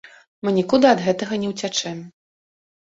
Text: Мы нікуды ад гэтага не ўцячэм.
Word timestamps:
Мы 0.47 0.53
нікуды 0.57 0.85
ад 0.93 1.05
гэтага 1.09 1.41
не 1.43 1.47
ўцячэм. 1.53 2.05